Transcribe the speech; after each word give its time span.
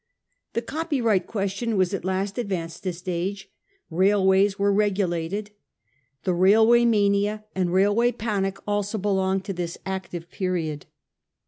The 0.53 0.63
copy 0.63 0.99
right 0.99 1.23
question 1.23 1.77
was 1.77 1.93
at 1.93 2.03
least 2.03 2.39
advanced 2.39 2.87
a 2.87 2.91
stage. 2.93 3.51
Kail 3.91 4.25
ways 4.25 4.57
were 4.57 4.73
regulated. 4.73 5.51
The 6.23 6.33
railway 6.33 6.85
mania 6.85 7.45
and 7.53 7.71
railway 7.71 8.11
panic 8.11 8.57
also 8.67 8.97
belong 8.97 9.41
to 9.41 9.53
this 9.53 9.77
active 9.85 10.31
period. 10.31 10.87